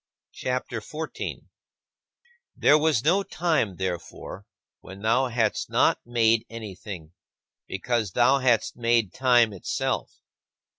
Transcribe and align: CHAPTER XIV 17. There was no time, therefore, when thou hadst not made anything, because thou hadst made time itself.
CHAPTER 0.33 0.81
XIV 0.81 1.13
17. 1.13 1.49
There 2.55 2.77
was 2.79 3.03
no 3.05 3.21
time, 3.21 3.75
therefore, 3.75 4.47
when 4.79 5.03
thou 5.03 5.27
hadst 5.27 5.69
not 5.69 5.99
made 6.07 6.43
anything, 6.49 7.13
because 7.67 8.13
thou 8.13 8.39
hadst 8.39 8.75
made 8.75 9.13
time 9.13 9.53
itself. 9.53 10.23